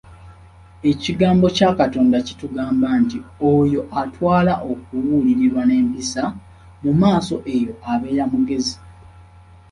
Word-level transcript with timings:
"Ekigambo 0.91 1.45
kya 1.57 1.69
Katonda 1.79 2.17
kitugamba 2.27 2.87
nti 3.01 3.17
oyo 3.53 3.81
atwala 4.01 4.53
okubuulirirwa 4.71 5.63
n'empisa, 5.65 6.23
mu 6.83 6.91
maaso 7.01 7.35
eyo 7.55 7.73
abeera 7.91 8.23
mugezi." 8.31 8.75